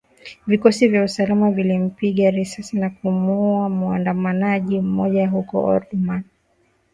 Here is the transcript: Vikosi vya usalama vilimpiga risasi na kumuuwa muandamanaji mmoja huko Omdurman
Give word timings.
Vikosi 0.47 0.87
vya 0.87 1.03
usalama 1.03 1.51
vilimpiga 1.51 2.31
risasi 2.31 2.77
na 2.79 2.89
kumuuwa 2.89 3.69
muandamanaji 3.69 4.79
mmoja 4.81 5.29
huko 5.29 5.65
Omdurman 5.65 6.23